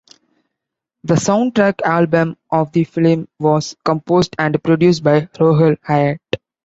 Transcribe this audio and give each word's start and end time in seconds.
The 1.03 1.13
soundtrack 1.13 1.83
album 1.83 2.35
of 2.49 2.71
the 2.71 2.85
film 2.85 3.27
was 3.37 3.75
composed 3.85 4.35
and 4.39 4.57
produced 4.63 5.03
by 5.03 5.27
Rohail 5.39 5.75
Hyatt. 5.83 6.19